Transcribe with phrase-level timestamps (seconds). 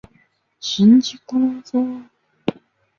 [0.03, 0.05] 圣乔
[1.11, 2.09] 治德吕藏松。